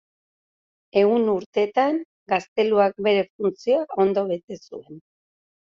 [1.01, 2.01] Ehun urtetan
[2.35, 5.03] gazteluak bere funtzioa ondo bete zuen.